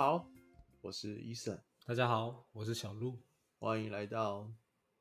[0.00, 0.26] 好，
[0.80, 3.18] 我是伊森，大家好，我是小鹿，
[3.58, 4.50] 欢迎来到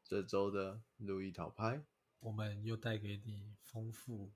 [0.04, 1.82] 这周的路易讨拍。
[2.20, 4.34] 我们又带给你丰富、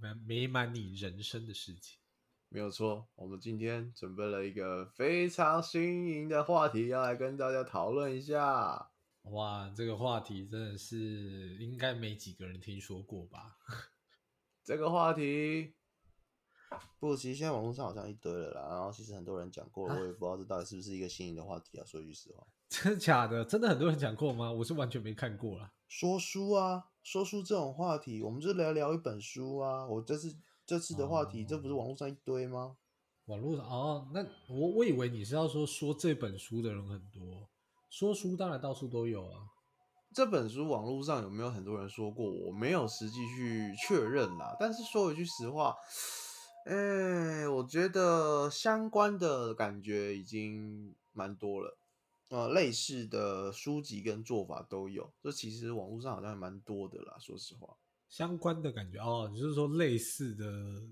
[0.00, 2.00] 美美满你人生的事情。
[2.48, 8.90] 没有错，我们今天准备了一个非常新颖的话题，要来跟大家讨论一下。
[9.22, 13.58] 哇，这个话题真的是应该没几个人听说过吧？
[14.64, 15.73] 这个话题，
[16.98, 18.68] 不，其实现在网络上好像一堆了啦。
[18.68, 21.84] 然后其实很多人讲过了，我也不知道这到底是不是一个新颖的话题啊。
[21.86, 23.44] 说句实话，真的假的？
[23.44, 24.50] 真的很多人讲过吗？
[24.50, 25.72] 我是完全没看过啦。
[25.88, 29.86] 说书啊，说书这种话题，我们就聊聊一本书啊。
[29.86, 30.34] 我这次
[30.66, 32.76] 这次的话题，这不是网络上一堆吗？
[33.26, 37.48] 网络上哦，那我我以为你是要说说这本书的人很多。
[37.90, 39.48] 说书当然到处都有啊。
[40.12, 42.30] 这本书网络上有没有很多人说过？
[42.30, 44.56] 我没有实际去确认啦。
[44.60, 45.74] 但是说一句实话，
[46.64, 51.76] 哎，我觉得相关的感觉已经蛮多了。
[52.28, 55.12] 呃，类似的书籍跟做法都有。
[55.22, 57.16] 这其实网络上好像还蛮多的啦。
[57.20, 57.76] 说实话，
[58.08, 60.82] 相关的感觉哦，你是说类似的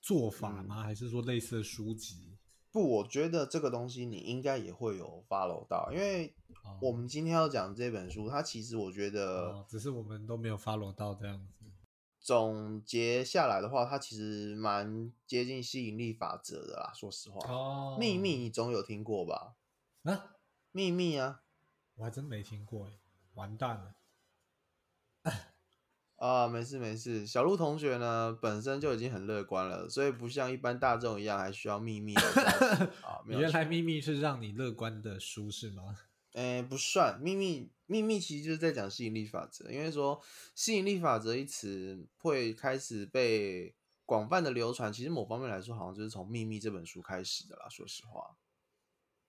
[0.00, 0.82] 做法吗？
[0.82, 2.36] 还是说类似的书籍？
[2.72, 6.34] 不，我觉得这个东西你应该也会有 follow 到，因为
[6.80, 11.57] 我们今天要讲这本书，它其实我觉得只是我们都没有 follow 到这样子。
[12.20, 16.92] 总结下来的话，它其实蛮接近吸引力法则的啦。
[16.94, 19.54] 说实话，哦，秘密你总有听过吧？
[20.02, 20.36] 啊，
[20.72, 21.42] 秘密啊，
[21.94, 22.92] 我还真没听过哎，
[23.34, 23.94] 完蛋了。
[26.16, 32.14] 啊，没事没事，小鹿同学呢本身就已经很乐观了，所以不像一般大众一样还需要秘密。
[33.02, 35.96] 啊，原来秘密是让你乐观的书是吗？
[36.32, 40.20] 哎，不算，秘密秘密其实就是在讲吸引力法则，因为说
[40.54, 43.74] 吸引力法则一词会开始被
[44.04, 47.68] 广泛的流传，其实某方面来说，好像就是从秘密这本书开始的啦。
[47.68, 48.36] 说实话。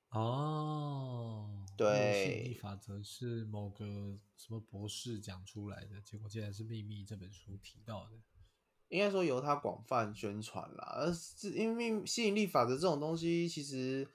[0.10, 8.12] 哦，对，吸引力法则是某个什么博士讲出来的，结果竟然是《秘密》这本书提到的。
[8.88, 14.10] 应该说由他广泛宣传啦，而是因为吸引力法则这种东西其实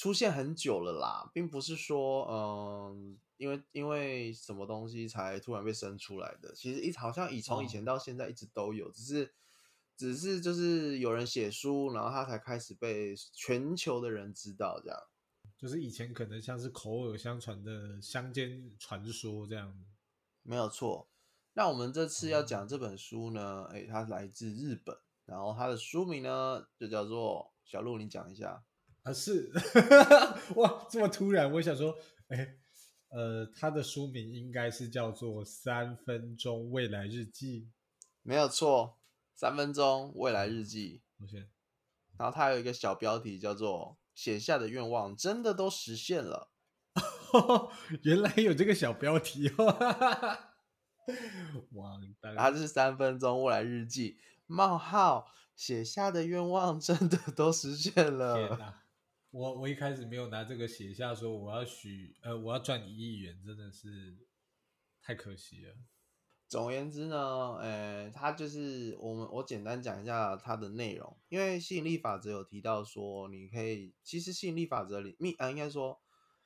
[0.00, 9.34] 出现很久了啦，并不是说嗯，因为因为什么东西才突然被生出来的，其实一好像以从以前到现在一直都有，只是
[9.98, 14.98] 只是就是有人写书，然后他才开始被全球的人知道这样。
[15.58, 19.84] 就是以前可能像是口耳相传的乡间传说这样，
[20.42, 21.10] 没有错。
[21.52, 24.96] 那我们这次要讲这本书呢，哎，它来自日本，
[25.26, 28.64] 然后它的书名呢就叫做小鹿，你讲一下
[29.10, 29.12] 啊？
[29.12, 29.50] 是
[30.56, 31.96] 哇，这么突然，我想说，
[32.28, 32.56] 哎，
[33.10, 37.62] 呃，他的书名应该是叫做《三分钟未来日记》，
[38.22, 38.98] 没有错，
[39.40, 41.02] 《三分钟未来日记》。
[41.24, 41.48] OK，
[42.18, 43.98] 然后他有一个小标题叫做。
[44.12, 46.50] 写下的愿望真的都实现了，
[48.02, 49.64] 原来有这个小标题哦！
[51.72, 51.98] 哇，
[52.36, 58.34] 它是三分钟未来日记冒号写下的愿望真的都实现了。
[58.34, 58.79] 天哪！
[59.30, 64.18] 我我一开始没有拿这个写下说我要许呃我要赚一亿元，真的是
[65.00, 65.74] 太可惜了。
[66.48, 76.00] 总而言之呢，呃，它就是我们我简单讲一下它的内容，因为吸引力法则有提到说，你可以其实吸引力法则里秘啊，应该说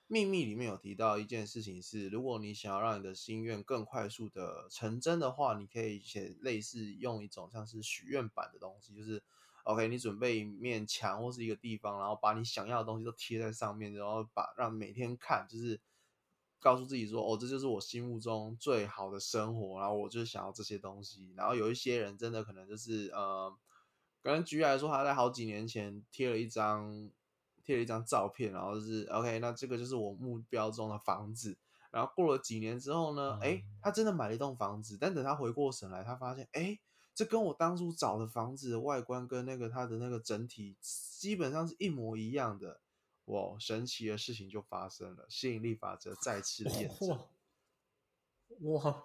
[0.06, 9.22] 秘密里面有提到一件事情是，如果你想要让你的心愿更快速的成真的话，你可以写类似用一种像是许愿版的东西，就是
[9.64, 15.80] OK，你准备一面墙或是一个地方，然后把你想要的东西都贴在上面，然后把让每天看就是。
[16.60, 21.30] 告诉自己说：“哦，这就是我心目中最好的生活。”然后我就想要这些东西。
[21.36, 23.54] 然后有一些人真的可能就是呃，
[24.22, 27.10] 可能举例来说，他在好几年前贴了一张
[27.62, 31.58] 贴了一张照片，然后就是 OK，那这个就是我目标中的房子。
[31.90, 34.96] 然后过了几年之后呢，哎，他真的买了一栋房子。
[34.98, 36.78] 但等他回过神来，他发现，哎，
[37.14, 42.80] 这跟我当初找的房子的外观跟那个它的那个整体基本上是一模一样的。
[43.26, 43.56] 哇！
[43.58, 47.18] 神奇的事情就发生了，吸引力法则再次验证。
[48.70, 49.02] 哇！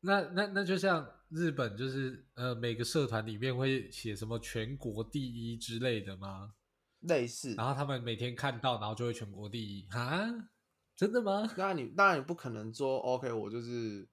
[0.00, 6.52] 那那那就像日本，就是呃，每个社团里面会写什么全国第一之类的吗？
[7.00, 7.54] 类似。
[7.54, 10.50] 然后他们每天看到，然后就会全国第一啊？
[10.94, 11.50] 真的吗？
[11.56, 14.06] 那你当然你不可能说 OK，我就是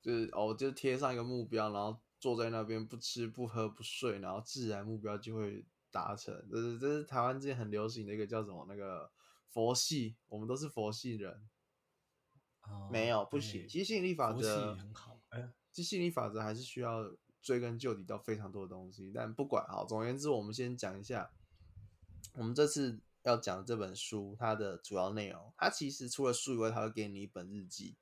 [0.00, 5.64] 就是哦，就贴上一个目标，然后坐在那边不吃不喝不睡，然后自然目标就会。
[5.92, 9.10] 达成，这是这是台湾之前很流行的一个叫什么那个
[9.48, 11.50] 佛系，我们都是佛系人，
[12.88, 13.66] 没有不行。
[13.66, 17.12] 其实吸引力法则很好，哎，其实吸引力法则还是需要
[17.42, 19.10] 追根究底到非常多的东西。
[19.12, 21.32] 但不管好，总而言之，我们先讲一下，
[22.34, 27.96] 我们这次要讲这本书它的主要内容，它其实除了书以外，它会给你一本日记。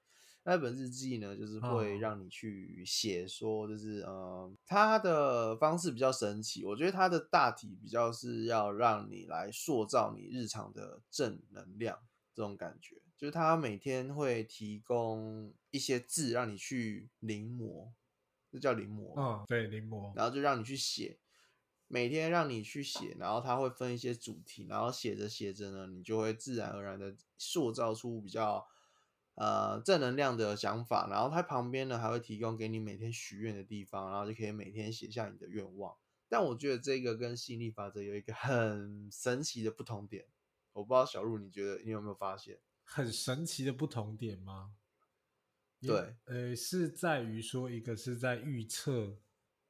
[0.51, 6.65] 那本日记呢，就是会让你去写，说就是呃，它的方式比较神奇。
[6.65, 11.99] 我觉得它的大体比较是要让你来塑造你日常的正能量
[12.33, 12.97] 这种感觉。
[13.15, 17.91] 就是它每天会提供一些字让你去临摹，
[18.51, 19.21] 这叫临摹。
[19.21, 20.17] 嗯，对，临摹。
[20.17, 21.19] 然后就让你去写，
[21.89, 28.67] 每天让你去写，然后它会分一些主题，然后写着写着呢，你就会自然而然的塑造出比较。
[29.41, 35.97] 呃，正能量的想法，然后它旁边呢还会提供给你每天许愿的地方，然后就可以每天写下你的愿望。
[36.29, 40.27] 但我觉得这个跟吸引力法则有一个很神奇的不同点，
[40.73, 42.59] 我不知道小鹿你觉得你有没有发现？
[42.83, 44.75] 很神奇的不同点吗？
[45.81, 49.21] 对，呃，是在于说，一个是在预测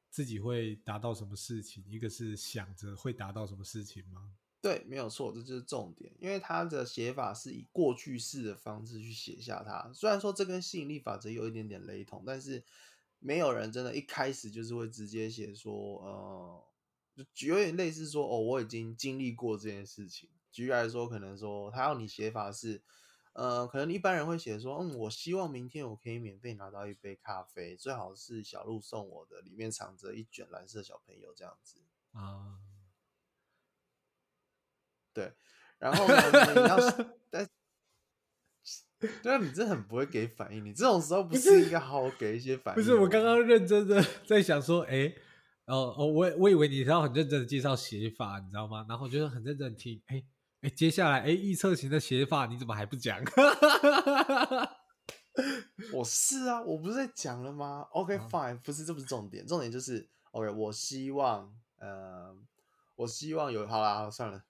[0.09, 4.33] 自己会达到什么事情，一个是想着会达到什么事情吗？
[4.61, 6.13] 对，没有错，这就是重点。
[6.19, 9.93] 因为它的写法是以过去式的方式去写下它。
[9.95, 12.65] 虽然说这跟吸引力法则有一点点雷同，但是
[13.21, 15.73] 没有人真的一开始就是会直接写说，
[16.03, 20.29] 呃，就有点类似说，哦，我已经经历过这件事情。
[20.51, 22.83] 举例来说，可能说他要你写法是，
[23.35, 31.79] 呃，可能一般人会写说，嗯，我希望明天我可以免费拿到一杯咖啡，最好是小鹿送我的，里面藏着一卷蓝色小朋友这样子
[32.11, 32.68] 啊。
[35.19, 35.33] 对，
[35.81, 36.15] 然后呢？
[36.55, 36.79] 你要，
[37.29, 37.45] 但
[39.21, 40.65] 对啊，你这很不会给反应。
[40.65, 42.77] 你这种时候不是应该好好给一些反应？
[42.81, 45.13] 不是，我刚刚认真的 在想说，哎，
[45.67, 48.87] 哦哦，我我以为你是要很认真的介绍写法，你知道吗？
[48.89, 50.23] 然后我就很认真听，哎
[50.61, 53.21] 哎，接下来，哎，预测型的写法你怎么还不讲？
[55.93, 60.49] 我是啊，我不是在讲了吗？OK，fine，不是，这不是重点，重点就是 OK。
[60.51, 62.35] 我希望，呃，
[62.97, 64.45] 我希望有，好啦，算了。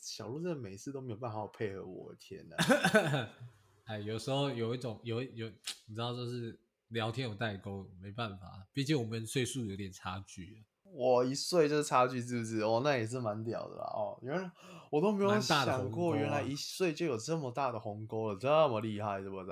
[0.00, 2.56] 小鹿真的每次都没有办法好好配合我，天哪！
[3.86, 5.48] 哎，有时候有一种有有，
[5.86, 10.64] 你知道，就是聊天有代沟，没办法，毕竟我们岁数有点差距。
[10.84, 12.60] 我一岁就是差距，是不是？
[12.60, 13.84] 哦，那也是蛮屌的啦。
[13.84, 14.50] 哦，原来
[14.90, 19.50] 我都没有想过，原来一岁就有这么大的鸿沟了，这么厉害，是不是？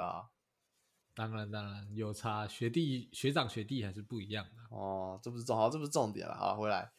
[1.14, 4.76] 当然，当然有差，学弟学长学弟还是不一样的。
[4.76, 6.34] 哦，这不是重，好，这不是重点了。
[6.34, 6.92] 好，回来。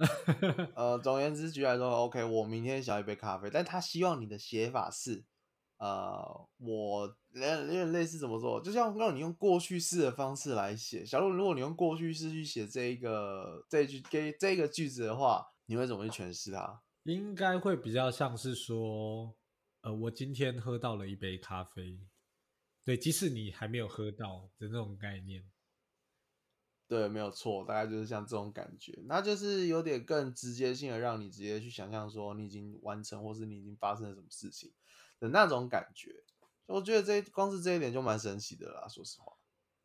[0.74, 5.22] 呃，总而言之，举来说，OK，我明天想要一杯咖啡，但他希望你的写法是，
[5.76, 11.04] 呃，我有点类似怎么说，就像让你用过去式的方式来写。
[11.04, 16.80] 小鹿，如果你用过去式去写这一个这句给这个句子的话，你会怎么去诠释它？
[17.04, 19.34] 应该会比较像是说，
[19.82, 22.00] 呃，我今天喝到了一杯咖啡，
[22.84, 25.44] 对，即使你还没有喝到的那种概念。
[26.90, 34.72] 对，没有错，大概就是像这种感觉，那就是有点更直接性的，让你直接去想象说你已经完成，或是你已经发生了什么事情
[35.20, 36.24] 的那种感觉。
[36.66, 39.32] 我觉得这光是这一点就蛮神奇的啦，说实话。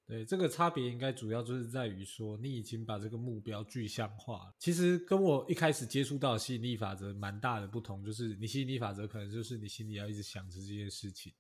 [0.08, 4.56] 对，这个差别应该主要就是在于说，你已经把这个目标具象化了。
[4.58, 11.32] 其实跟我一开始接触到吸引力法则蛮大的不同，就是你吸引力法则可能就是你心里要一直想着这件事情，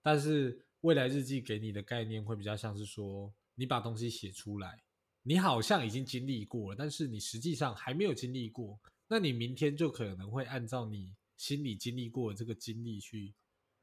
[0.00, 3.34] 但是未来日记给你的概念会比较像是说。
[3.56, 4.84] 你把东西写出来，
[5.24, 8.78] 你好像已经经历过了，但是你实际上还没有经历过。
[9.08, 13.34] 那你明天就可能会按照你心里经历过的这个经历去，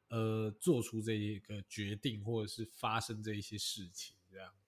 [0.09, 4.67] 呃，做出这一个决定，或者是发生这一些事情，这样子。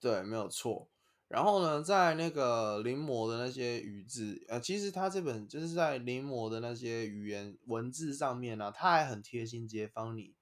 [0.00, 0.88] 对，没有错。
[1.28, 10.34] 然后呢，在那个临摹的那些语字，呃，其实他这本就是在临摹的那些语言文字上面呢，他还很贴心，直接帮你。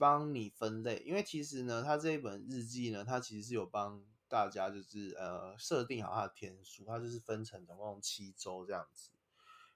[0.00, 9.10] 帮你分类，因为其实呢，他这一本日记呢，它其实是有帮大家就是呃设定好它的天数，它就是分成总共七周这样子。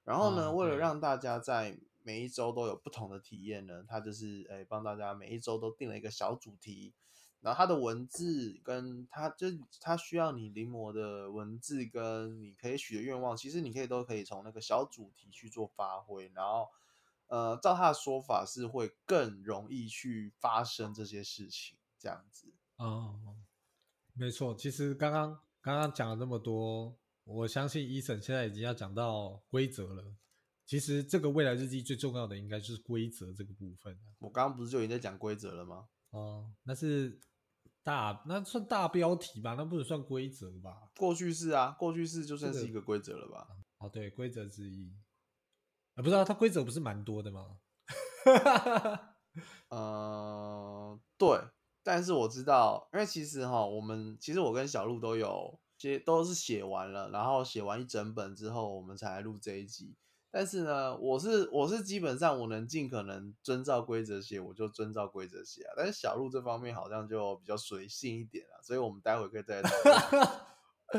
[0.02, 6.94] 然后呢，为了让大家在每一周都有不同的体验呢，它就是诶帮大家每一周都定了一个小主题，
[7.42, 16.70] 然后它的文字跟它就它需要你临摹的文字跟你可以许的愿望，其实你可以都可以从那个小主题去做发挥，然后。
[17.34, 22.54] 呃，照他的说法是会更容易去发生这些事情，这样子。
[22.76, 23.18] 哦，
[24.12, 24.54] 没错。
[24.54, 30.14] 其实刚刚刚刚讲了那么多，我相信伊森现在已经要讲到规则了。
[30.64, 33.98] 其实这个未来日记最重要的应该就是规则这个部分。
[34.20, 35.88] 我刚刚不是就已经在讲规则了吗？
[36.10, 37.18] 哦，那是
[37.82, 39.56] 大，那算大标题吧？
[39.58, 40.88] 那不能算规则吧？
[40.96, 43.48] 过去式啊，过去式就算是一个规则了吧？
[43.78, 44.94] 哦，对，规则之一。
[45.94, 47.58] 啊，不知道它规则不是蛮多的吗？
[49.68, 51.40] 呃，对，
[51.82, 59.96] 但是我知道，因为其实哈，我们其实我跟小鹿都有写，都是写完了，然后写完一整本之后，我们才来录这一集。
[60.30, 65.74] 但是呢，我是我是基本上我能尽可能遵照规则写，我就遵照规则写啊。
[65.76, 69.70] 但是小鹿这方面好像就比较随性一点啊，所以我们待会可以再来讨
[70.10, 70.28] 论，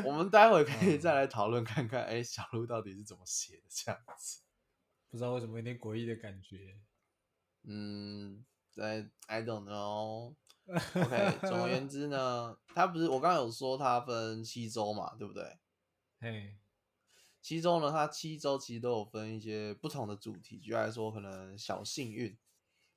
[0.06, 4.45] 我们待会可以再来讨论看看，哎，小鹿到底是怎么写的这样子。
[5.16, 6.78] 不知道为什么有点诡异的感觉。
[7.62, 10.34] 嗯，在 I don't know。
[10.66, 15.56] OK，总而言之呢，它不是我刚刚有说它分七周嘛，对不对？
[16.20, 16.58] 嘿，
[17.40, 22.36] 七周呢，它七周其实都有分一些不同的主题，举例来说，可能小幸运，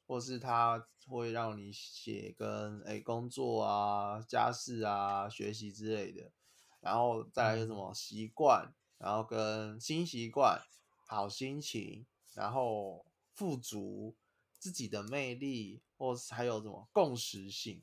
[0.06, 6.34] 或是它会让你写跟哎工作啊、家事啊、学习之类的，
[6.82, 10.60] 然后再来是什么习惯，然后跟新习惯、
[11.10, 14.16] 好心情，然后富足。
[14.62, 17.82] 自己的魅力，或是还有什么共识性？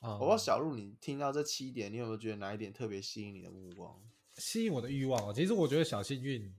[0.00, 4.02] 我不知道小鹿，你听到这七点，你有没有觉得哪一点特别吸引你的目光？
[4.38, 6.52] 吸引我的欲望哦，其实我觉得小幸运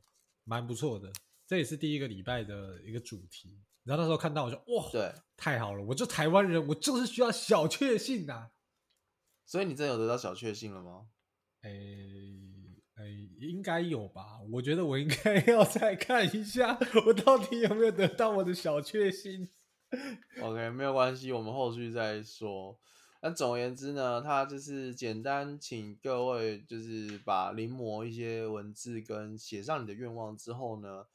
[0.45, 1.11] 蛮不错的，
[1.45, 3.59] 这也是第一个礼拜的一个主题。
[3.83, 5.83] 然后那时候看到，我就哇，对，太好了！
[5.83, 8.51] 我就台湾人，我就是需要小确幸呐。
[9.45, 11.09] 所以你真的有得到小确幸了吗？
[11.63, 12.50] 诶。
[13.01, 13.07] 哎，
[13.39, 14.39] 应该有吧？
[14.51, 16.77] 我觉得我应该 要再看一下，
[17.07, 19.49] 我到底有没有得到我的小确幸。
[20.39, 22.79] OK，没有关系，我们后续再说。
[23.23, 31.07] 那总而言之呢，他就是简单请各位就是把临摹一些文字跟写上你的愿望之后呢，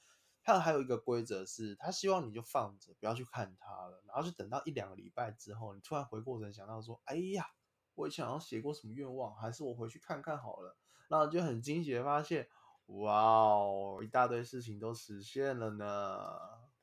[0.43, 7.47] 他还有一个规则是，他希望你就放着，不要去看它了，然后就等到一两个礼拜之后，你突然回过神想到说，哎呀，
[7.95, 10.77] 我以前好像写过什么愿望，还是我回去看看好了。
[11.09, 12.47] 然后就很惊喜的发现，
[12.87, 15.87] 哇哦，一大堆事情都实现了呢！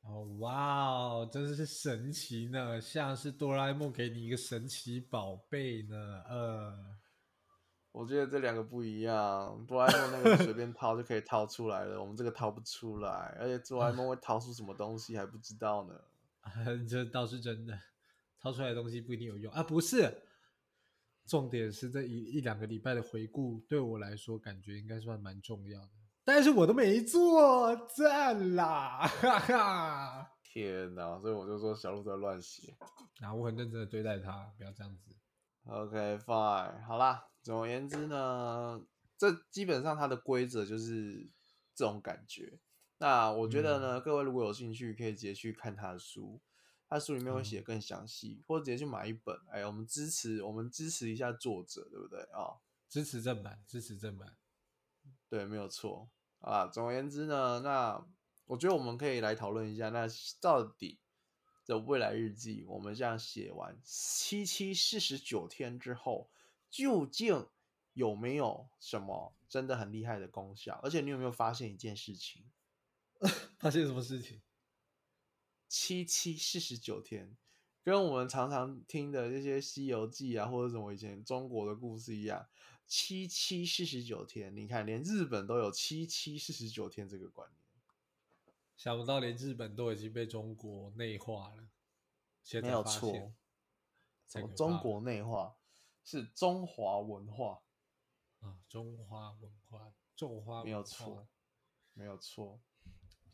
[0.02, 6.22] 哦，哇哦，真是神奇呢，像是哆啦 A 梦给你一个神奇宝贝呢。
[6.28, 6.78] 呃，
[7.94, 15.94] 我觉得这两个不一样，哆啦 A 梦那个随便 掏就可以掏出来了，我们这个掏不出来，而且哆啦 A 梦会掏出什么东西还不知道呢。
[16.90, 17.80] 这倒是真的，
[18.42, 20.24] 掏出来的东西不一定有用啊，不是。
[21.26, 25.90] 重点是这一一两个礼拜的回顾，对我来说感觉应该算蛮重要的。
[26.26, 29.06] 但是我都没做，赞啦！
[29.06, 31.20] 哈哈，天哪！
[31.20, 32.76] 所以我就说小鹿在乱写。
[33.20, 35.16] 那我很认真的对待他，不要这样子。
[35.66, 37.26] OK，fine，好啦。
[37.42, 38.82] 总而言之呢，
[39.18, 41.30] 这基本上它的规则就是
[41.76, 42.58] 这种感觉。
[43.00, 46.40] 那我觉得呢，各位如果有兴趣，可以直接去看他的书。
[46.94, 49.36] 他书里面会写更详细，或者直接去买一本。
[49.50, 52.62] 哎，我们支持，我们支持一下作者，对不对啊？
[52.88, 54.38] 支持正版，支持正版，
[55.28, 56.68] 对，没有错啊。
[56.68, 58.06] 总而言之呢，那
[58.46, 60.08] 我觉得我们可以来讨论一下，那
[60.40, 61.00] 到底
[61.66, 66.30] 的未来日记，我们这样写完七七四十九天之后，
[66.70, 67.48] 究竟
[67.94, 70.80] 有没有什么真的很厉害的功效？
[70.84, 72.46] 而且你有没有发现一件事情？
[73.58, 74.40] 发现什么事情？
[75.76, 77.36] 七七四十九天，
[77.82, 82.48] 跟我们常常听的这些《西游记》啊，或者什么以前中国的故事一样，
[82.86, 84.56] 七七四十九天。
[84.56, 87.60] 你看，连日本都有七七四十九天这个观念。
[88.78, 91.68] 想不到，连日本都已经被中国内化了。
[92.62, 93.34] 没有错，
[94.28, 95.56] 什么中国内化
[96.04, 97.64] 是中华文化
[98.42, 101.28] 啊，中华文化，中华没有错，
[101.94, 102.62] 没有错。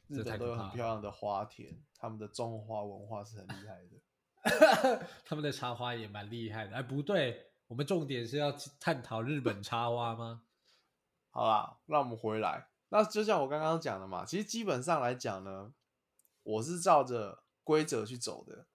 [0.10, 5.08] 日本都有很漂亮的花田，他们的种花文化是很厉害的。
[5.24, 6.76] 他们的插花也蛮厉害的。
[6.76, 10.44] 哎，不对，我们重点是要探讨日本插花吗？
[11.30, 12.68] 好啦，让我们回来。
[12.90, 15.72] 那就像我刚刚讲的嘛，其实基本上来讲呢，
[16.42, 18.66] 我是照着规则去走的。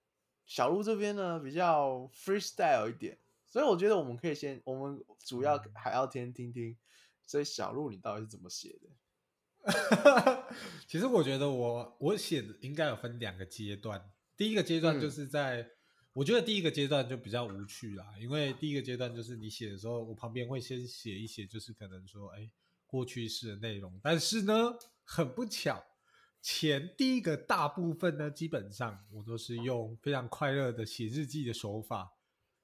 [0.45, 6.77] 小鹿这边呢比较 freestyle 一点，所以我觉得我们可以先，我们主要还要先听听。
[7.25, 8.89] 所以小鹿，你到底是怎么写的？
[10.87, 14.01] 其实我觉得我我写的应该有分两个阶段。
[14.37, 15.67] 第一个阶段就是在，
[16.13, 22.49] 我觉得第一个阶段就比较无趣啦，因为第一个阶段就是你写的时候，我旁边会先写一写，就是可能说，哎，
[22.85, 23.99] 过去式的内容。
[24.03, 24.53] 但是呢，
[25.03, 25.83] 很不巧，
[26.41, 32.11] 前第一个大部分呢，基本上我都是用非常快乐的写日记的手法，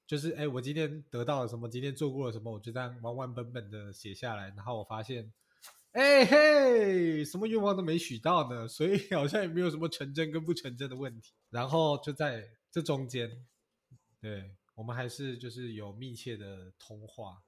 [0.06, 5.34] 就是哎，我今天得到了什么，今天做过了什么，我就这样完完本本的写下来，然后我发现。
[5.92, 11.34] 哎嘿，什么愿望都没许到呢，所以好像也没有什么成真跟不成真的问题。
[11.50, 13.46] 然后就在这中间，
[14.22, 17.44] 对我们还是就是有密切的通话，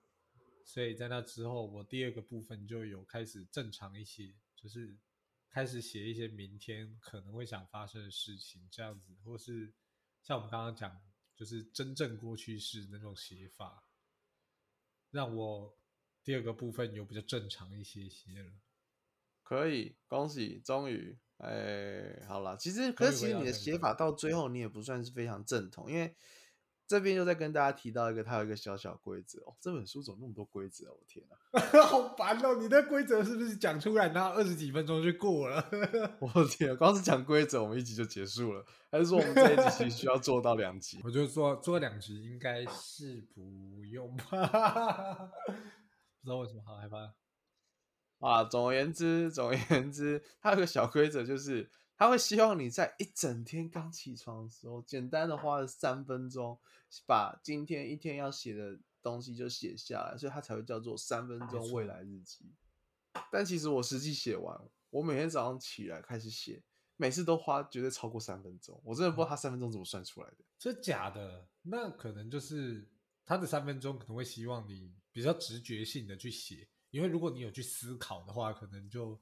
[0.66, 4.94] 所以在那之后，我第二个部分就有开始正常一些，就是
[5.50, 9.74] 开始写一些明天可能会想发生的事情，这样子，或是
[10.22, 11.02] 像我们刚刚讲，
[11.34, 13.88] 就是真正过去式那种写法，
[15.12, 15.78] 让我。
[16.24, 18.52] 第二个部分有比较正常一些些了，
[19.44, 22.56] 可以，恭喜，终于，哎，好了。
[22.58, 26.16] 其实，可是其实你的写法到最后，你也不算是非常正统，因为
[26.88, 29.56] 这边又在跟大家提到一个，它有一个小小规则哦。
[29.60, 30.92] 这本书怎么那么多规则？
[30.94, 32.56] 我天哪， 好烦哦！
[32.62, 35.70] 你的规则是不是讲出来，然后二十几分钟就过了？
[36.20, 41.00] 我天，光是讲规则，我们一集就结束了，还是说我们这一集其实需要做到两集？
[41.06, 45.32] 我觉得做做两集应该是不用吧？
[46.24, 47.14] 不知道为什么好害怕。
[48.20, 56.58] 啊，总而言之，总而言之，它有个小规则，就是他会希望你在一整天刚起床的时候，简单的花了三分钟，
[57.06, 62.50] 把今天一天要写的东西就写下来，所以它才会叫做三分钟未来日记。
[63.30, 64.58] 但其实我实际写完，
[64.90, 66.64] 我每天早上起来开始写，
[66.96, 70.38] 每次都花绝对超过三分钟，我真的不知道他三分钟怎么算出来的。
[70.58, 71.46] 这假的？
[71.64, 72.90] 那可能就是
[73.26, 76.68] 他的三分钟可能会希望你比较直觉性的去写。
[76.90, 79.18] 因为如果你有去思考的话，可能就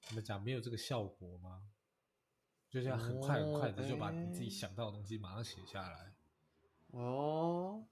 [0.00, 1.62] 怎么讲没有这个效果吗？
[2.68, 6.12] 就这样很快很快的就把你自己想到的东西马上写下来。
[6.90, 7.86] 哦，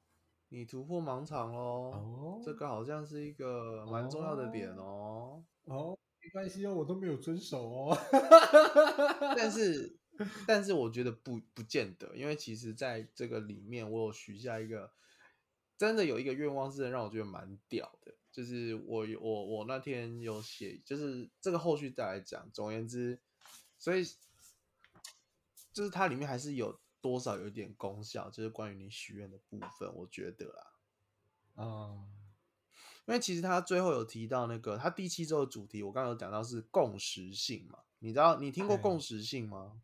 [0.48, 1.92] 你突破盲场喽！
[1.92, 5.42] 哦，这个好像是一个蛮重要的点哦。
[5.64, 7.98] 哦，没关系哦，我都没有遵守哦。
[9.36, 9.96] 但是，
[10.46, 14.92] 但是我觉得不不见得，因为其实在这个里面，我有许下一个
[15.76, 18.14] 真的有一个愿望，是让我觉得蛮屌的。
[18.30, 22.50] 就是我我我那天有写，就是这个后续再来讲。
[22.52, 23.20] 总而言之，
[23.78, 24.04] 所以
[25.72, 32.06] 就是它里面还是有多少有一点功效，就是关于你许愿的部分，我觉得啦，啊，
[33.06, 39.80] 因为其实他最后有提到那个他第七周的主题，我刚刚有讲到是共识性嘛，你知道你听过共识性吗？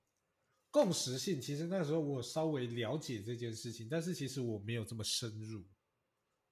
[0.73, 5.65] 共识性其实那时候我稍微了解这件事情，但是其实我没有这么深入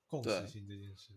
[0.08, 1.12] 共识性这件事。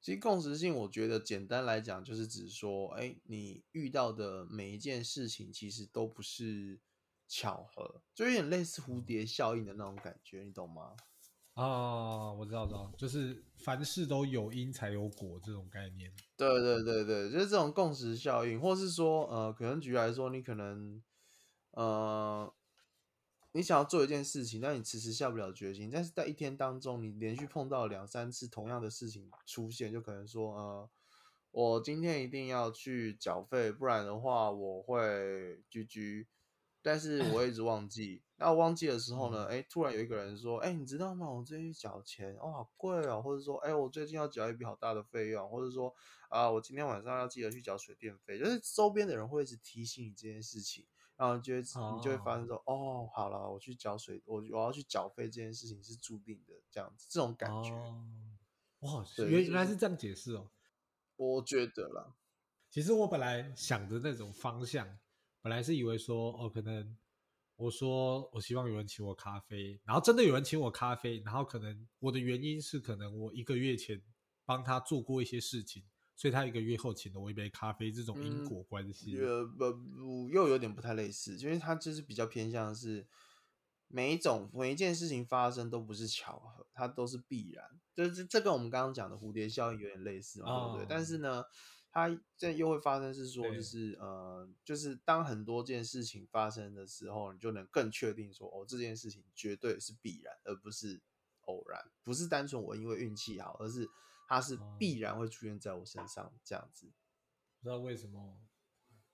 [0.00, 6.80] 其实共识性，我觉得简单来讲，就是指说，哎，你遇到的每一件事情，其实都不是
[7.28, 10.96] 巧合，就有点类似蝴蝶效应的那种感觉，你懂吗？
[11.54, 16.12] 啊，我知道，知道，就是凡事都有因才有果这种概念。
[16.36, 21.00] 对对对对，就是这种共识效应，或是说，呃，可能举例来说，你可能，
[21.70, 22.52] 呃。
[23.52, 25.90] 你想要做一件事情，但你迟迟下不了决心。
[25.92, 30.90] 但是在一天当中，你连续碰到两三次同样的事情出现，就可能说，呃，
[31.50, 36.26] 我今天一定要去缴费，不然的话我会居居。
[36.84, 38.22] 但是我一直 忘记。
[38.38, 39.44] 那我忘记的时候呢？
[39.44, 41.30] 哎，突然有一个人说，哎，你知道吗？
[41.30, 43.22] 我最近缴钱，哦，好贵哦。
[43.22, 45.48] 或者说，哎，我最近要缴一笔好大的费用。
[45.48, 45.94] 或者说，
[46.28, 48.36] 啊，我今天晚上要记得去缴水电费。
[48.36, 50.84] 就是周边的人会一直提醒你这件事情。
[51.22, 57.70] 然后就会你就会发现说，哦，好了，我去缴水，我我要去缴费这件事情是注定的，这样子，这种感觉。
[58.80, 60.50] 哇，原来是这样解释哦。
[61.14, 62.16] 我觉得啦，
[62.68, 64.98] 其实我本来想的那种方向，
[65.40, 66.98] 本来是以为说，哦，可能
[67.54, 74.02] 我说我希望有人请我咖啡，然后真的有人请我咖啡，然后可能我的原因是，可能我一个月前
[74.44, 75.84] 帮他做过一些事情。
[76.14, 83.06] 所以他一个月后请了我一杯咖啡，这种因果关系，呃不不又有点不太类似，因为他就是比较偏向是
[83.88, 90.86] 每一种每一件事情发生都不是巧合，它都是必然，就是这跟我们刚刚讲的蝴蝶效应有点类似嘛，对不对？
[90.88, 91.42] 但是呢，
[91.90, 101.02] 它这又会发生是说，就是呃，就是当很多件事情发生的时候，你就能更确定说，哦，这件事情绝对是必然，而不是
[101.42, 103.88] 偶然，不是单纯我因为运气好，而是。
[104.32, 106.86] 它是必然会出现在我身上，这样子，
[107.60, 108.40] 不知道为什么，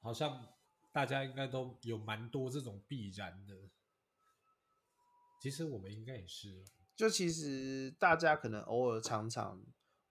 [0.00, 0.46] 好像
[0.92, 3.68] 大家应该都有蛮多这种必然的。
[5.40, 9.60] 其实我们应该也是，就其实大家可能偶尔常常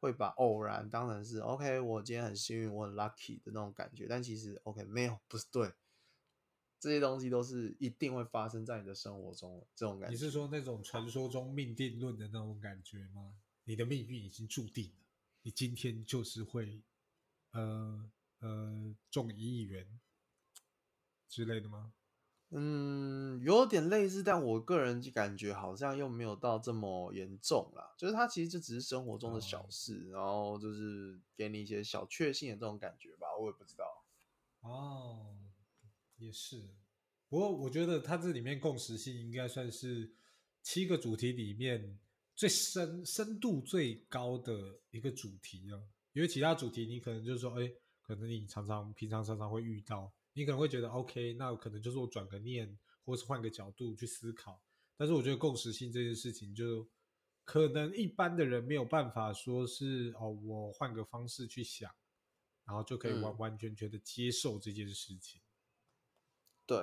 [0.01, 5.73] 会把偶然当成是 OK，我今天很幸运，我很 lucky 的那种感觉，但其实 OK 没有，不是对，
[6.81, 10.11] 这些东西都是一定会发生在你的生活中，这种感觉。
[10.11, 13.35] 你是说那种传说中命定论的那种感觉吗？
[13.67, 15.05] 你的命运已经注定了，
[15.41, 16.81] 你今天就是会，
[17.51, 19.99] 呃呃中一亿元
[21.27, 21.93] 之类的吗？
[22.51, 27.93] 嗯，有点类似，但我个人感觉好像又没有到这么严重啦。
[27.97, 33.27] 就是它其实就只是生活中的小事，然后就是给你一些小确幸的这种感觉吧。
[33.37, 34.05] 我也不知道。
[34.61, 35.35] 哦，
[36.15, 36.69] 也是。
[37.27, 40.15] 不过我觉得它这里面共识性应该算是
[40.63, 41.99] 七个主题里面。
[42.37, 45.81] 最深深度最高的一个主题啊，
[46.13, 47.67] 因为其他主题你可能就是说，哎，
[48.03, 54.61] 可能你常常平常常常会遇到，你可能会觉得 OK，那可能就是我转个念，或是换个角度去思考。
[54.95, 56.87] 但是我觉得共识性这件事情，就
[57.43, 61.91] 可能一般的人没有办法说是哦，我换个方式去想，
[62.65, 65.41] 然后就可以完嗯完全全的接受这件事情。
[66.67, 66.77] 对，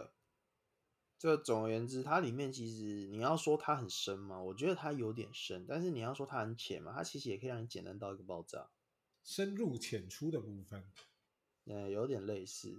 [1.24, 8.68] 这总而言之，它里面其实你要说它很深嘛，我觉得它有点深，但是你要说它很浅嘛，它其实也可以让你简单到一个爆炸，
[9.22, 10.84] 深入浅出的部分，
[11.64, 12.78] 呃，有点类似。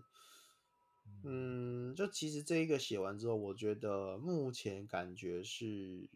[1.24, 6.08] 嗯，就其实这一个写完之后，我觉得目前感觉是，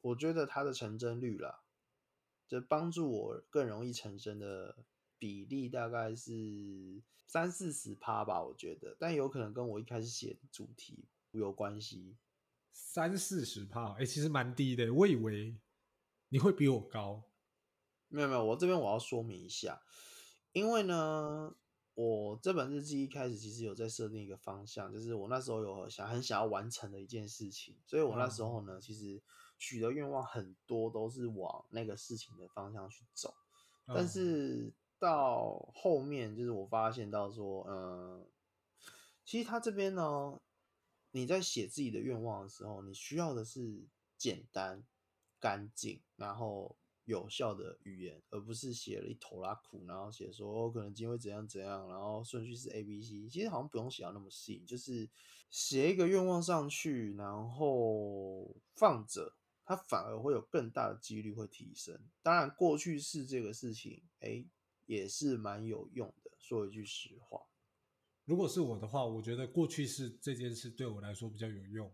[0.00, 1.64] 我觉得它的成真率啦，
[2.48, 4.74] 就帮助我更容易成真的
[5.18, 11.04] 比例大概是三四十趴吧，我觉得，但有可能跟我一开始写的主题
[11.38, 12.16] 有关系。
[12.72, 15.56] 三四十帕，哎，其实蛮低的，我以为
[16.28, 17.22] 你会比我高。
[18.08, 19.80] 没有没有，我这边我要说明一下，
[20.52, 21.54] 因为呢，
[21.94, 29.20] 我这本日记一开始其实有在设定一个方向，就是我那时候有想很想要完成的一件事情，所以我那时候呢，其实
[29.58, 33.34] 许的愿望很多都是往那个事情的方向去走，
[33.86, 38.26] 但嗯是到后面就是我发现到说，嗯，
[39.24, 40.40] 其实他这边呢，
[41.14, 43.86] 你在写自己的愿望的时候，你需要的是
[44.18, 44.84] 简单、
[45.38, 55.08] 干净，然后有效的语言，而不是写了一头拉苦，然后写说、可能今天会怎样怎样，然后顺序是 A B C，其实好像不用写到那么细，就是
[55.50, 59.36] 写一个愿望上去，然后放着。
[59.66, 61.98] 它反而会有更大的几率会提升。
[62.22, 64.44] 当然，过去式这个事情，哎，
[64.84, 66.32] 也是蛮有用的。
[66.38, 67.40] 说一句实话，
[68.24, 71.92] 如果是我的话，我觉得过去式这件事对我来说比较有用。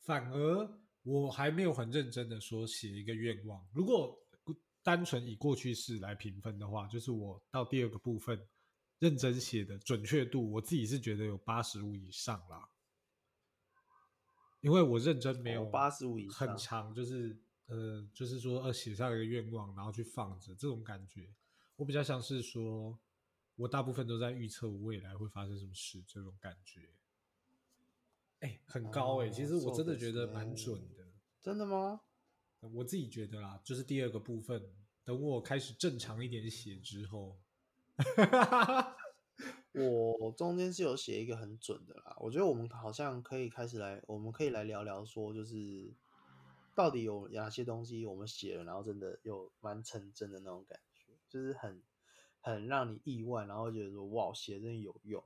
[0.00, 0.70] 反而
[1.02, 3.66] 我还没有很认真的说写一个愿望。
[3.72, 4.18] 如果
[4.82, 8.40] 单纯以过去式来评分的话，就是我到第二个部分
[9.00, 12.68] 认真写的准确度，我自己是觉得有八十五以上啦。
[14.60, 17.36] 因为我认真没有八十五以上很长，就是
[17.66, 21.28] 呃，就是说呃，写下一个愿望，然后去放着这种感觉，
[21.76, 22.98] 我比较像是说，
[23.55, 26.89] 我大部分都在预测未来会发生什么事这种感觉。
[28.39, 31.05] 哎，很高哎、哦其实我真的そうです觉得蛮ね准的。
[31.41, 32.01] 真的吗？
[32.61, 34.63] 我自己觉得啦，就是第二个部分，
[35.03, 37.39] 等我开始正常一点写之后，
[39.73, 45.91] 我中间是有写一个很准的啦，我觉得我们好像可以开始来，我们可以来聊聊说，就是
[46.75, 51.81] 到底有哪些东西我们写了，然后真的有蛮成真的那种感觉，就是很
[52.46, 55.20] 很让你意外，然后觉得说哇，写真的有用。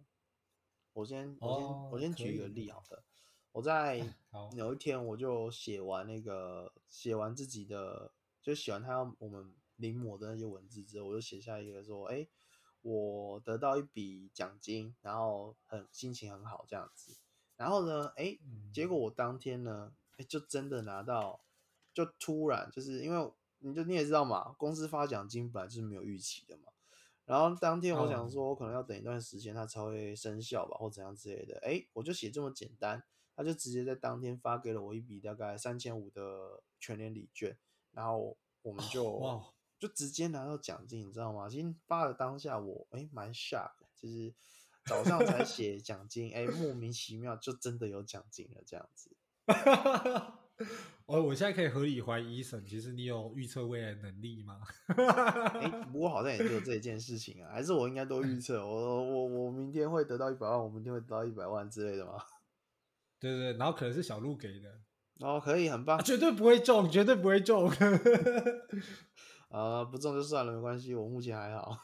[0.95, 3.03] 我先我先、哦我先举一个例好的，
[3.53, 4.03] 我在
[4.57, 12.27] 有一天我就写完那个写完自己的，就写完他要我们临摹的那些文字之后，我就写下一个说，哎、
[12.81, 17.19] 我得到一笔奖金，然后很心情很好这样子。
[17.57, 21.43] 然后呢，哎、嗯结果我当天呢，哎、就真的拿到，
[21.93, 26.70] 就突然就是因为你就你也知道嘛，公司发奖金本来就是没有预期的嘛。
[27.31, 31.61] 然后当天我想哦说，我可能要等一段时间它才会生效吧，或怎样之类的。
[31.63, 33.01] 哎，我就写这么简单，
[33.37, 37.57] 他就直接在当天发给了我一笔大概三千五的全年礼券，
[37.93, 39.45] 然后我们就、
[39.79, 41.49] 就直接拿到奖金，你知道吗？
[41.49, 44.35] 其实发的当下我哎蛮 shock，的就是
[44.87, 49.17] 早上才 写奖金，哎莫名其妙就真的有奖金了这样子。
[51.07, 54.61] 哦，我现在可以合理怀疑医生，其实你有预测未来能力吗？
[55.61, 62.15] 哎，不过好像也只有这一件事情啊，还是我应该多预测，我我我明天会得到一百万，我明天会得到一百万之类的吗？
[63.19, 64.69] 对对对，然后可能是小鹿给的，
[65.21, 67.69] 哦，可以，很棒啊，绝对不会中，绝对不会中。
[69.49, 71.77] 啊、不中就算了，没关系，我目前还好。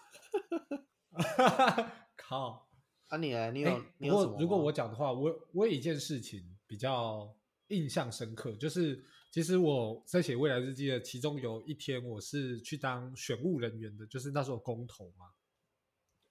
[2.17, 2.69] 靠！
[3.09, 3.51] 啊你呢？
[3.51, 7.35] 你有、哎，你有什么如果我讲的话，我我有一件事情比较
[7.69, 15.31] 印象深刻，就是其实我在写未来日记的其中有一天，我是去当选务人员的，就是那时候公投嘛，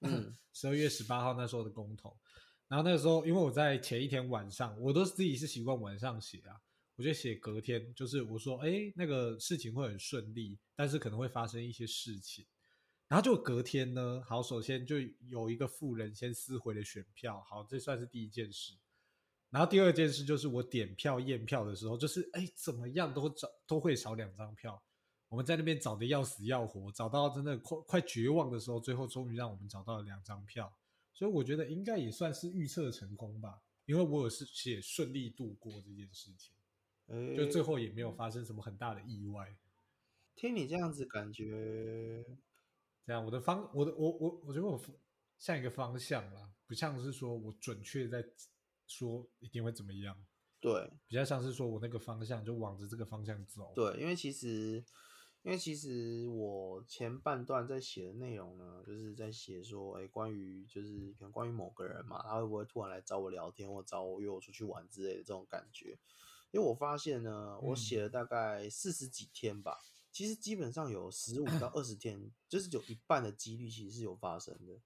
[0.02, 2.16] 嗯十二月十八号那时候的公投。
[2.68, 6.60] 然后那个时候，因为我在前一天晚上，我都是自己是习惯晚上写啊，
[6.96, 12.44] 我就写隔天，就是我说，哎，那个事情会很顺利，但是可能会发生一些事情。
[13.06, 14.96] 然后就隔天呢，好，首先就
[15.28, 18.72] 有一个富人先撕毁了选票，好，这算是第一件事。
[19.50, 24.82] 然后第二件事就是我点票验票的时候，就是哎怎么样都找都会少两张票。
[25.28, 30.72] 我们在那边找的要死要活，找到真的快快绝望的时候，最后终于让我们找到了两张票。
[31.12, 36.54] 所以我觉得应该也算是预测成功吧，因为我有是写顺利度过这件事情，
[37.06, 39.56] 哎，就最后也没有发生什么很大的意外。
[40.34, 42.24] 听你这样子感觉，
[43.04, 44.80] 这样我的方，我的我我我觉得我
[45.38, 48.22] 像一个方向啦，不像是说我准确在
[48.86, 50.16] 说一定会怎么样，
[50.60, 53.72] 对比较像是说我那个方向就往着这个方向走。
[53.74, 54.84] 对，因为其实
[55.42, 65.98] 因为其实我前半段在写的内容呢，就是在写说，哎，关于就是可能关于某个人嘛，他会不会突然来找我聊天，或找我约我出去玩之类的这种感觉。
[66.52, 69.78] 因为我发现呢，我写了大概四十几天吧，
[70.10, 74.80] 其实基本上有十五到二十天，就是有一半的几率其实是有发生的。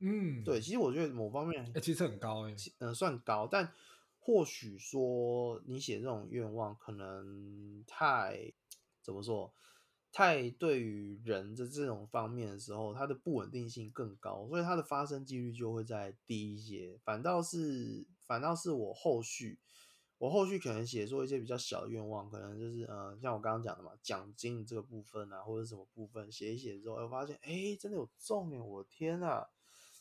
[0.00, 3.72] 嗯，对，其实我觉得某方面，哎，其实很高哎，嗯，算高，但
[4.18, 8.52] 或许说你写这种愿望可能太。
[9.02, 9.52] 怎么说？
[10.12, 17.00] 太对于人的这种方面的时候，它的不稳定性更高，所以它的发生几率就会再低一些。
[17.02, 19.58] 反倒是，反倒是我后续，
[20.18, 28.60] 我后续可能写作一些比较小的愿望，可能就是呃，像我刚刚讲的嘛，奖金这个部分啊，或者什么部分，写一写之后，我发现，哎，真的有中哎！
[28.60, 29.48] 我的天啊，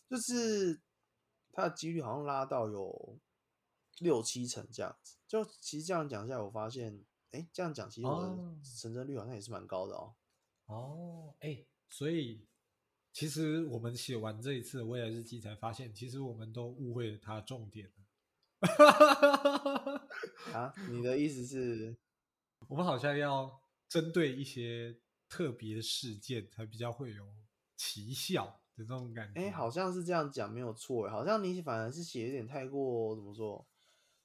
[0.10, 0.82] 就是
[1.52, 3.20] 它的几率好像拉到有
[4.00, 5.18] 六七成这样子。
[5.28, 7.06] 就其实这样讲下来，我发现。
[7.32, 8.28] 哎，这样讲，其实我的
[8.64, 10.16] 成真率好像也是蛮高的哦。
[10.66, 12.48] 哦，哎，所以
[13.14, 17.94] 其实我们写完这一次的未来日记，才发现其实我们都误会了它重点了。
[20.52, 21.96] 啊，你的意思是，
[22.68, 27.32] 我们好像要针对一些特别的事件，才比较会有
[27.78, 29.40] 奇效的那种感觉。
[29.40, 33.68] 哎，好像是这样讲没有错，好像你反而是写有点太过怎么说？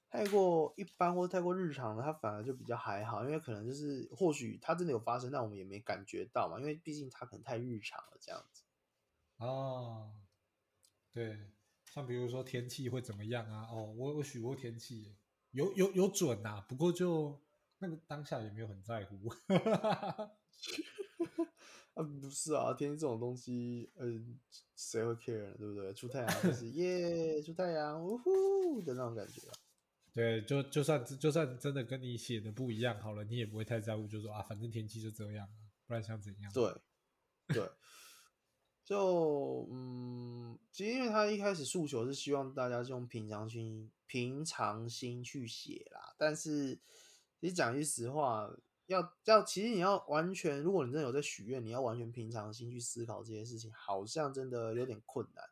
[0.09, 8.63] 太过一般或太过日常的，它反而就比较还好，因为可能就是或许它真的有发生，但我们也没感觉到嘛，因为毕竟它可能太日常了这样子。
[9.39, 10.13] 哦，
[11.13, 11.51] 对，
[11.93, 13.67] 像比如说天气会怎么样啊？
[13.73, 15.17] 哦，我我许过天气，
[15.51, 17.41] 有有有准呐，不过就
[17.79, 19.19] 那个当下也没有很在乎。
[21.95, 24.39] 啊，不是啊，天气这种东西，嗯，
[24.77, 25.93] 谁会 care 对不对？
[25.95, 29.41] 出太阳就是 耶，出太阳，呜呼的那种感觉。
[30.13, 35.49] 对，就就算就算真的跟你写的不一样，好了，你也不会太在乎，就说啊，反正天气就这样
[35.87, 36.53] 不然想怎样？
[36.53, 36.73] 对，
[37.49, 37.69] 对，
[38.85, 46.79] 就嗯，其实因为他一开始诉求是希望大家用平常心、平常心去写啦，但是
[47.41, 48.49] 其实讲句实话，
[48.87, 55.45] 要要，其实你要完全，如果你真的有在许愿，你要完全平常心去思考这些事情，好像真的有点困难。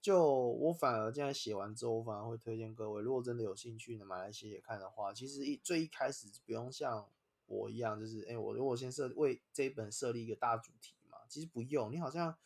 [0.00, 7.08] 就我反而现在写完之后，我反而会推荐各位，如果真的有兴趣呢，买来写写看的话，其实一最一开始不用像
[7.46, 12.36] 我一样，就是哎，我如果先设为这一本设立一个大主题嘛，其实不用，你好像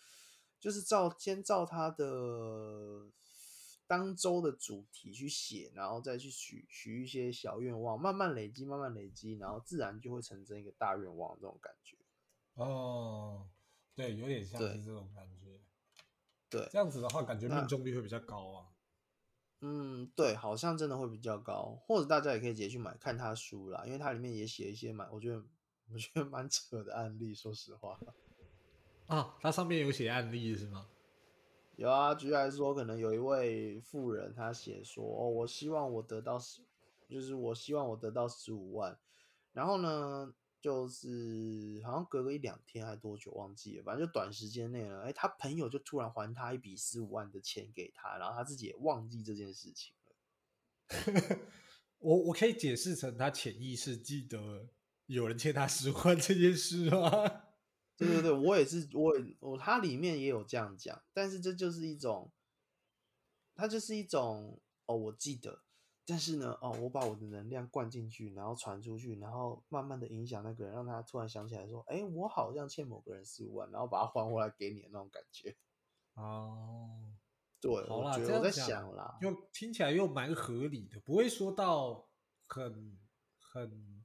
[0.61, 3.07] 就是照先照他的
[3.87, 11.97] 当周的主题去写，然后再去许许一些小愿望，慢慢累积，慢慢累积，然后自然就会成真一个大愿望这种感觉。
[12.55, 13.49] 哦，
[13.95, 15.61] 对，有点像是这种感觉。
[16.49, 18.67] 对，这样子的话，感觉命中率会比较高啊。
[19.61, 25.43] 嗯，对，好像真的会比较高，或者大家也可以直接去买看他书啦，因为它里面也写一些蛮，我觉得
[25.91, 27.35] 我觉得蛮 扯的案例。
[27.35, 27.99] 说实话，
[29.07, 30.89] 啊，它上面有写案例是吗？
[31.77, 36.61] 有啊，举例来说，可能有一位富人，他写说：“哦，我希望我得到十，
[37.09, 38.99] 就是我希望我得到十五万。”
[39.55, 40.35] 然后呢？
[40.59, 45.03] 就是好像隔个一两天还多久忘记了，反正就短时间内了。
[45.03, 51.39] 哎，他朋友就突然还他一笔十五万的钱给他，然后他自己也忘记这件事情了。
[52.01, 54.69] 我我可以解释成他潜意识记得
[55.05, 57.46] 有人欠他十万这件事吗？
[57.97, 62.31] 对对对，我也是，我我它里面也有这样讲，但是这就是一种，
[63.55, 65.63] 它就是一种哦，我记得。
[66.09, 75.57] 但是呢，哦，我把我的能量灌进去，然后传出去，然后慢慢的影响那个人，让他突然想起来说，哎，我好像欠某个人十五万，然后把它还回来给你的那种感觉。
[76.15, 77.13] 哦，
[77.61, 82.09] 对，好啦，我在想啦，又听起来又蛮合理的，不会说到
[82.47, 82.97] 很
[83.41, 84.05] 很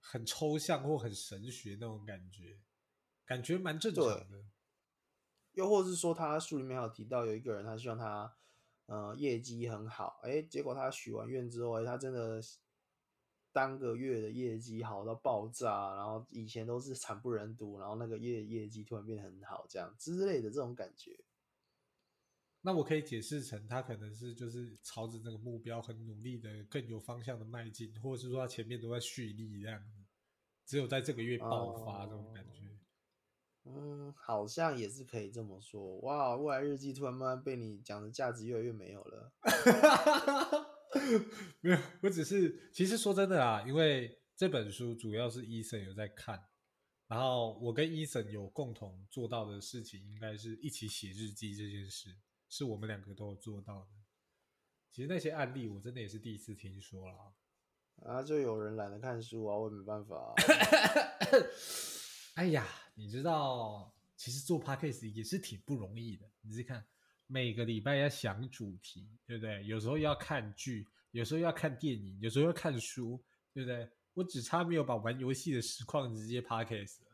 [0.00, 2.58] 很抽象或很神学那种感觉，
[3.26, 4.44] 感觉蛮正常的。
[5.52, 8.34] 又或是说，他书里面有提到有一个人，他希望他。
[8.88, 12.40] 呃，业绩很好，哎，结果他许完愿之后，哎，他真的
[13.50, 21.18] 当个月的业绩好到爆炸，然后以前都是惨不忍睹，然后那个业业绩突然变得很好，这样之类的这种感觉。
[22.60, 29.98] 那我可以解释成他可能是就是朝着那个目标很努力的更有方向的迈进，或者是说他前面都在蓄力这样子，
[30.64, 32.65] 只有在这个月爆发这种感觉。
[33.68, 35.98] 嗯，好像也是可以这么说。
[35.98, 39.32] 哇，未来日记突然慢慢被你讲的价值越来越没有了。
[41.60, 46.46] 没有，我只是其实说真的啊，因为这本书主要是伊森有在看，
[47.08, 52.16] 然后我跟伊森有共同做到的事情，应该是一起写日记这件事，
[52.48, 53.88] 是我们两个都有做到的。
[54.92, 57.34] 其实那些案例我真的也是第一次听说了。
[58.04, 60.34] 啊，就有人懒得看书啊，我也没办法、啊。
[62.36, 62.64] 哎呀，
[62.98, 66.26] 你知道，其实做 podcast 也是挺不容易的。
[66.40, 66.82] 你自己看，
[67.26, 69.62] 每个礼拜要想主题，对不对？
[69.66, 73.86] 有时候要看剧，有时候要看电影，有时候要看书，对不对？
[74.14, 77.10] 我只差没有把玩游戏的实况直接 podcast 了。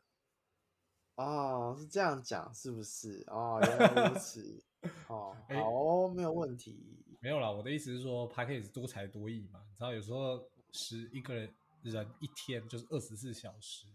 [1.16, 3.24] 哦，是这样讲是不是？
[3.26, 4.64] 哦，原来如此。
[5.08, 6.78] 哦， 哎好哦，没有问题。
[7.20, 9.60] 没有啦，我的意思是说 podcast 多才多艺嘛。
[9.68, 13.88] 你知道，有时候十一个人人一天就是二十四小时，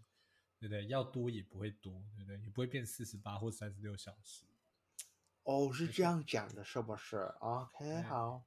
[0.60, 0.86] 对不对？
[0.88, 2.40] 要多也不会多，对不对？
[2.42, 4.44] 也不会变四十八或三十六小时。
[5.44, 8.44] 哦，是这样讲的，是不是？OK，哎好，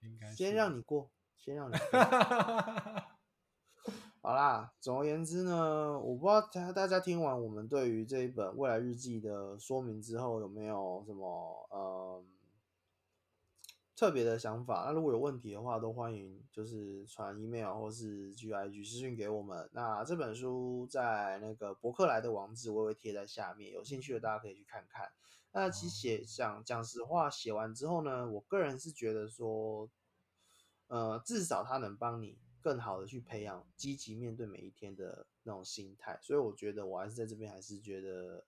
[0.00, 2.00] 应该先是让你过，先让你过。
[4.20, 12.22] 好啦，总而言之呢，我不知道大大家听完我们对于这一本未来日记的说明之后，有没有什么呃
[13.98, 14.84] 特别的想法？
[14.86, 19.68] 那如果有问题的话，都欢迎就是传 email 或是 G I G 私讯给我们。
[19.72, 25.10] 那这本书在那个博客来的网址我也会贴在下面，有兴趣的大家可以去看看。
[25.50, 29.90] 那其实写讲讲实话，写完之后呢，我个人是觉得说，
[30.86, 38.44] 呃，至少它能帮你更好的去培养积极面对每一天的那种心态，所以我觉得我还是在这边还是觉得，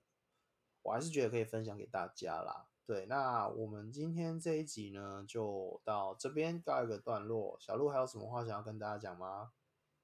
[0.83, 2.67] 我还是觉得可以分享给大家啦。
[2.85, 7.57] 对，那我们今天这一集呢，就到这边告一个段落。
[7.59, 9.51] 小鹿还有什么话想要跟大家讲吗？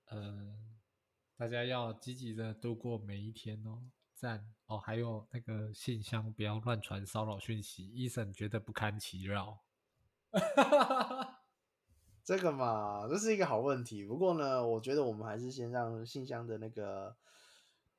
[0.10, 0.78] 嗯，
[1.36, 3.84] 大家要积极的度过每一天哦。
[4.14, 9.60] 赞哦，还有那个信箱不要乱传骚扰讯息，医生觉得不堪其扰。
[12.24, 14.04] 这个嘛，这是一个好问题。
[14.06, 17.16] 不过呢，我觉得我们还是先让信箱的那个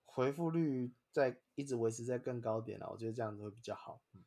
[0.05, 4.01] 回复率再一直维持在更高点了，我觉得这样子会比较好。
[4.15, 4.23] 嗯，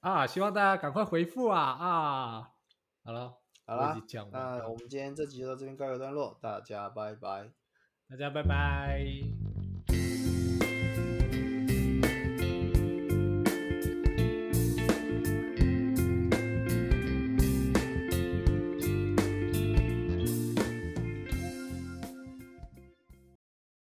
[0.00, 2.52] 啊，希望大家赶快回复啊啊！
[3.04, 7.50] 好了，好了那我们今天这集就到这边告一段落，大家拜拜。
[8.08, 9.47] 大家拜拜。